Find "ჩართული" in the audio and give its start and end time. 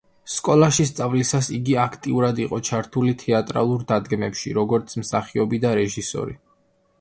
2.69-3.13